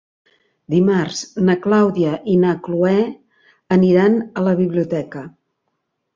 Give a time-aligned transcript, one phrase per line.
[0.73, 1.19] Dimarts
[1.49, 2.97] na Clàudia i na Cloè
[3.79, 5.25] aniran a la biblioteca.